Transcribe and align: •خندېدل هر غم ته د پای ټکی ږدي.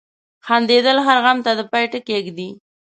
•خندېدل 0.45 0.97
هر 1.05 1.17
غم 1.23 1.37
ته 1.45 1.51
د 1.57 1.61
پای 1.71 1.85
ټکی 1.91 2.17
ږدي. 2.25 2.49